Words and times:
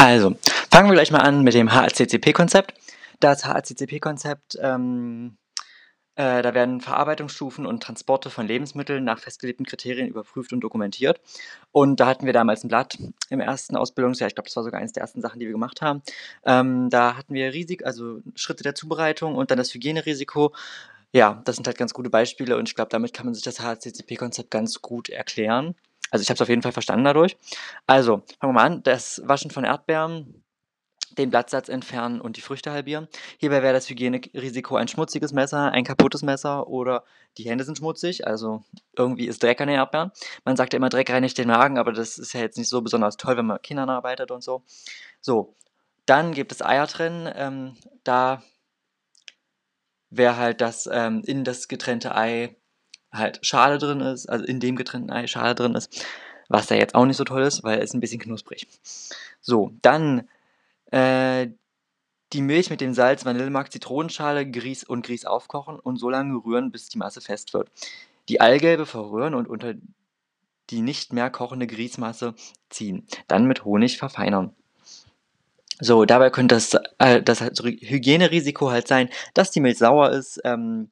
Also, 0.00 0.34
fangen 0.70 0.88
wir 0.88 0.94
gleich 0.94 1.10
mal 1.10 1.18
an 1.18 1.42
mit 1.42 1.52
dem 1.52 1.74
HACCP-Konzept. 1.74 2.72
Das 3.20 3.44
HACCP-Konzept, 3.44 4.56
ähm, 4.58 5.36
äh, 6.14 6.40
da 6.40 6.54
werden 6.54 6.80
Verarbeitungsstufen 6.80 7.66
und 7.66 7.82
Transporte 7.82 8.30
von 8.30 8.46
Lebensmitteln 8.46 9.04
nach 9.04 9.18
festgelegten 9.18 9.66
Kriterien 9.66 10.08
überprüft 10.08 10.54
und 10.54 10.60
dokumentiert. 10.60 11.20
Und 11.70 12.00
da 12.00 12.06
hatten 12.06 12.24
wir 12.24 12.32
damals 12.32 12.64
ein 12.64 12.68
Blatt 12.68 12.96
im 13.28 13.40
ersten 13.40 13.76
Ausbildungsjahr. 13.76 14.28
Ich 14.28 14.34
glaube, 14.34 14.48
das 14.48 14.56
war 14.56 14.62
sogar 14.62 14.80
eines 14.80 14.92
der 14.92 15.02
ersten 15.02 15.20
Sachen, 15.20 15.38
die 15.38 15.44
wir 15.44 15.52
gemacht 15.52 15.82
haben. 15.82 16.00
Ähm, 16.46 16.88
da 16.88 17.18
hatten 17.18 17.34
wir 17.34 17.52
Risik, 17.52 17.84
also 17.84 18.22
Schritte 18.36 18.62
der 18.62 18.74
Zubereitung 18.74 19.34
und 19.34 19.50
dann 19.50 19.58
das 19.58 19.74
Hygienerisiko. 19.74 20.54
Ja, 21.12 21.42
das 21.44 21.56
sind 21.56 21.66
halt 21.66 21.76
ganz 21.76 21.92
gute 21.92 22.08
Beispiele 22.08 22.56
und 22.56 22.70
ich 22.70 22.74
glaube, 22.74 22.88
damit 22.88 23.12
kann 23.12 23.26
man 23.26 23.34
sich 23.34 23.44
das 23.44 23.60
HACCP-Konzept 23.60 24.50
ganz 24.50 24.80
gut 24.80 25.10
erklären. 25.10 25.74
Also 26.10 26.22
ich 26.22 26.28
habe 26.28 26.34
es 26.34 26.42
auf 26.42 26.48
jeden 26.48 26.62
Fall 26.62 26.72
verstanden 26.72 27.04
dadurch. 27.04 27.36
Also, 27.86 28.22
fangen 28.38 28.52
wir 28.52 28.52
mal 28.52 28.66
an. 28.66 28.82
Das 28.82 29.22
Waschen 29.24 29.50
von 29.50 29.64
Erdbeeren, 29.64 30.42
den 31.18 31.30
Blattsatz 31.30 31.68
entfernen 31.68 32.20
und 32.20 32.36
die 32.36 32.40
Früchte 32.40 32.70
halbieren. 32.70 33.08
Hierbei 33.38 33.62
wäre 33.62 33.72
das 33.72 33.88
Hygienerisiko 33.88 34.76
ein 34.76 34.88
schmutziges 34.88 35.32
Messer, 35.32 35.72
ein 35.72 35.84
kaputtes 35.84 36.22
Messer 36.22 36.68
oder 36.68 37.04
die 37.38 37.44
Hände 37.44 37.64
sind 37.64 37.78
schmutzig, 37.78 38.26
also 38.26 38.62
irgendwie 38.96 39.26
ist 39.26 39.42
Dreck 39.42 39.60
an 39.60 39.68
den 39.68 39.76
Erdbeeren. 39.76 40.12
Man 40.44 40.56
sagt 40.56 40.72
ja 40.72 40.76
immer, 40.76 40.88
Dreck 40.88 41.10
reinigt 41.10 41.38
den 41.38 41.48
Magen, 41.48 41.78
aber 41.78 41.92
das 41.92 42.18
ist 42.18 42.32
ja 42.32 42.40
jetzt 42.40 42.58
nicht 42.58 42.68
so 42.68 42.80
besonders 42.80 43.16
toll, 43.16 43.36
wenn 43.36 43.46
man 43.46 43.62
Kindern 43.62 43.90
arbeitet 43.90 44.30
und 44.30 44.42
so. 44.42 44.62
So, 45.20 45.56
dann 46.06 46.32
gibt 46.32 46.52
es 46.52 46.62
Eier 46.62 46.86
drin. 46.86 47.28
Ähm, 47.34 47.76
da 48.04 48.42
wäre 50.10 50.36
halt 50.36 50.60
das 50.60 50.88
ähm, 50.92 51.22
in 51.24 51.44
das 51.44 51.68
getrennte 51.68 52.14
Ei 52.14 52.56
halt 53.12 53.38
Schale 53.42 53.78
drin 53.78 54.00
ist, 54.00 54.28
also 54.28 54.44
in 54.44 54.60
dem 54.60 54.76
getrennten 54.76 55.10
Ei 55.10 55.26
Schale 55.26 55.54
drin 55.54 55.74
ist, 55.74 56.04
was 56.48 56.66
da 56.66 56.74
jetzt 56.74 56.94
auch 56.94 57.06
nicht 57.06 57.16
so 57.16 57.24
toll 57.24 57.42
ist, 57.42 57.62
weil 57.62 57.80
es 57.80 57.94
ein 57.94 58.00
bisschen 58.00 58.20
knusprig. 58.20 58.66
So, 59.40 59.72
dann 59.82 60.28
äh, 60.90 61.48
die 62.32 62.42
Milch 62.42 62.70
mit 62.70 62.80
dem 62.80 62.94
Salz, 62.94 63.24
Vanillemark, 63.24 63.72
Zitronenschale, 63.72 64.48
Grieß 64.48 64.84
und 64.84 65.04
Grieß 65.04 65.24
aufkochen 65.24 65.78
und 65.78 65.96
so 65.96 66.10
lange 66.10 66.36
rühren, 66.44 66.70
bis 66.70 66.88
die 66.88 66.98
Masse 66.98 67.20
fest 67.20 67.54
wird. 67.54 67.70
Die 68.28 68.40
Eigelbe 68.40 68.86
verrühren 68.86 69.34
und 69.34 69.48
unter 69.48 69.74
die 70.70 70.82
nicht 70.82 71.12
mehr 71.12 71.30
kochende 71.30 71.66
Grießmasse 71.66 72.34
ziehen. 72.68 73.06
Dann 73.26 73.46
mit 73.46 73.64
Honig 73.64 73.98
verfeinern. 73.98 74.54
So, 75.80 76.04
dabei 76.04 76.30
könnte 76.30 76.54
das, 76.54 76.76
äh, 76.98 77.22
das 77.22 77.40
Hygienerisiko 77.40 78.70
halt 78.70 78.86
sein, 78.86 79.08
dass 79.34 79.50
die 79.50 79.60
Milch 79.60 79.78
sauer 79.78 80.10
ist, 80.10 80.40
ähm, 80.44 80.90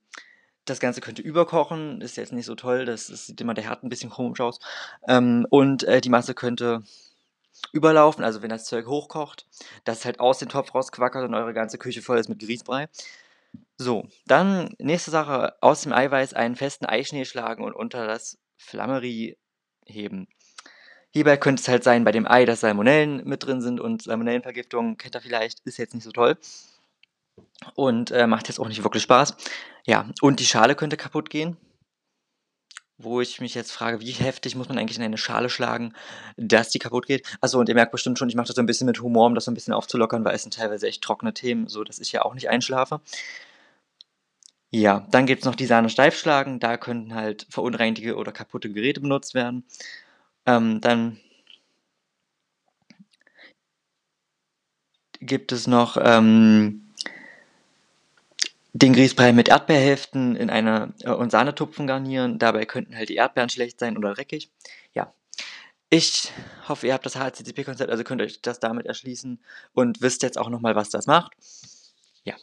das 0.71 0.81
Ganze 0.81 1.01
könnte 1.01 1.23
überkochen, 1.23 2.01
ist 2.01 2.17
jetzt 2.17 2.33
nicht 2.33 2.47
so 2.47 2.55
toll, 2.55 2.85
das, 2.85 3.09
das 3.09 3.27
sieht 3.27 3.41
immer 3.41 3.55
der 3.55 3.65
Herd 3.65 3.83
ein 3.83 3.89
bisschen 3.89 4.11
komisch 4.11 4.41
aus. 4.41 4.59
Ähm, 5.07 5.47
und 5.51 5.85
äh, 5.85 6.01
die 6.01 6.11
Masse 6.11 6.35
könnte 6.35 6.83
überlaufen, 7.73 8.25
also 8.25 8.43
wenn 8.43 8.51
das 8.51 8.65
Zeug 8.65 8.87
hochkocht, 8.87 9.47
dass 9.85 10.05
halt 10.05 10.21
aus 10.21 10.39
dem 10.39 10.49
Topf 10.49 10.75
rausquackert 10.75 11.25
und 11.25 11.35
eure 11.35 11.55
ganze 11.55 11.79
Küche 11.79 12.03
voll 12.03 12.19
ist 12.19 12.29
mit 12.29 12.41
Grießbrei. 12.41 12.89
So, 13.77 14.07
dann 14.27 14.75
nächste 14.79 15.11
Sache, 15.11 15.55
aus 15.61 15.83
dem 15.83 15.93
Eiweiß 15.93 16.35
einen 16.35 16.57
festen 16.57 16.87
Eischnee 16.87 17.25
schlagen 17.25 17.65
und 17.65 17.75
unter 17.75 18.07
das 18.07 18.39
Flammerie 18.57 19.37
heben. 19.87 20.29
Hierbei 21.11 21.37
könnte 21.37 21.61
es 21.61 21.69
halt 21.69 21.85
sein 21.85 22.05
bei 22.05 22.13
dem 22.13 22.29
Ei, 22.29 22.45
dass 22.45 22.61
Salmonellen 22.61 23.25
mit 23.25 23.45
drin 23.45 23.63
sind 23.63 23.81
und 23.81 24.03
Salmonellenvergiftung, 24.03 24.99
kennt 24.99 25.17
ihr 25.17 25.21
vielleicht, 25.21 25.61
ist 25.61 25.79
jetzt 25.79 25.95
nicht 25.95 26.05
so 26.05 26.13
toll 26.13 26.37
und 27.75 28.11
äh, 28.11 28.27
macht 28.27 28.49
jetzt 28.49 28.59
auch 28.59 28.69
nicht 28.69 28.83
wirklich 28.85 29.03
Spaß. 29.03 29.37
Ja, 29.87 30.09
und 30.21 30.41
die 30.41 30.47
Schale 30.47 30.75
könnte 30.75 30.97
kaputt 30.97 31.31
gehen. 31.31 31.57
Wo 33.01 33.21
ich 33.21 33.41
mich 33.41 33.55
jetzt 33.55 33.71
frage, 33.71 34.01
wie 34.01 34.11
heftig 34.11 34.57
muss 34.57 34.69
man 34.69 34.77
eigentlich 34.77 34.99
in 34.99 35.05
eine 35.05 35.19
Schale 35.19 35.49
schlagen, 35.49 35.95
dass 36.37 36.71
die 36.71 36.81
kaputt 36.81 37.07
geht? 37.07 37.25
Achso, 37.41 37.61
und 37.61 37.69
ihr 37.69 37.77
merkt 37.77 37.93
bestimmt 37.93 38.19
schon, 38.19 38.29
ich 38.29 38.35
mache 38.35 38.49
das 38.49 38.57
so 38.57 38.63
ein 38.63 38.67
bisschen 38.67 38.87
mit 38.87 39.01
Humor, 39.01 39.27
um 39.27 39.37
das 39.37 39.45
so 39.45 39.53
ein 39.53 39.55
bisschen 39.55 39.73
aufzulockern, 39.73 40.25
weil 40.25 40.35
es 40.35 40.43
sind 40.43 40.55
teilweise 40.55 40.89
echt 40.89 41.03
trockene 41.03 41.33
Themen, 41.33 41.69
so 41.69 41.85
dass 41.85 42.01
ich 42.01 42.11
ja 42.11 42.23
auch 42.23 42.35
nicht 42.35 42.49
einschlafe. 42.49 43.01
Ja, 44.71 45.07
dann 45.11 45.27
gibt 45.27 45.43
es 45.43 45.47
noch 45.47 45.55
die 45.55 45.67
Sahne 45.67 45.89
steif 45.91 46.19
schlagen. 46.19 46.61
Da 46.61 46.77
könnten 46.77 47.15
halt 47.15 47.47
verunreinigte 47.51 48.17
oder 48.17 48.33
kaputte 48.33 48.71
Geräte 48.71 49.01
benutzt 49.01 49.35
werden. 49.35 49.65
Ähm, 50.47 50.81
dann 50.81 51.19
gibt 55.21 55.53
es 55.53 55.67
noch 55.67 55.97
ähm, 56.01 56.88
den 58.79 58.93
Grießbrei 58.93 59.33
mit 59.33 59.49
Erdbeerhälften 59.49 60.37
in 60.37 60.51
einer 60.51 60.93
äh, 61.03 61.11
und 61.11 61.31
Sahnetupfen 61.31 61.87
garnieren. 61.87 62.39
Dabei 62.39 62.65
könnten 62.65 62.97
halt 62.97 63.09
die 63.09 63.17
Erdbeeren 63.17 63.51
schlecht 63.51 63.79
sein 63.81 63.97
oder 63.97 64.15
dreckig. 64.15 64.51
Ja. 64.95 65.13
Ich 65.91 66.33
hoffe, 66.69 66.87
ihr 66.87 66.95
habt 66.95 67.07
das 67.07 67.17
HCCP-Konzept, 67.17 67.91
also 67.91 68.05
könnt 68.05 68.21
euch 68.21 68.43
das 68.43 68.61
damit 68.61 68.87
erschließen 68.87 69.41
und 69.73 70.03
wisst 70.03 70.23
jetzt 70.23 70.39
auch 70.39 70.51
nochmal, 70.51 70.75
was 70.75 70.91
das 70.91 71.07
macht. 71.07 71.33
Ja. 72.25 72.35